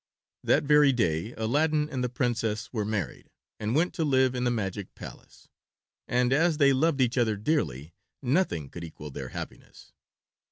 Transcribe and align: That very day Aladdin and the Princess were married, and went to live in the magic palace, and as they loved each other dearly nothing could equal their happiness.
That 0.43 0.63
very 0.63 0.91
day 0.91 1.35
Aladdin 1.37 1.87
and 1.87 2.03
the 2.03 2.09
Princess 2.09 2.73
were 2.73 2.83
married, 2.83 3.29
and 3.59 3.75
went 3.75 3.93
to 3.93 4.03
live 4.03 4.33
in 4.33 4.45
the 4.45 4.49
magic 4.49 4.95
palace, 4.95 5.47
and 6.07 6.33
as 6.33 6.57
they 6.57 6.73
loved 6.73 7.01
each 7.01 7.19
other 7.19 7.35
dearly 7.37 7.93
nothing 8.19 8.71
could 8.71 8.83
equal 8.83 9.11
their 9.11 9.29
happiness. 9.29 9.91